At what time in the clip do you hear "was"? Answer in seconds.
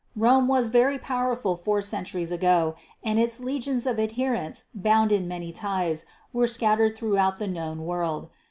0.47-0.69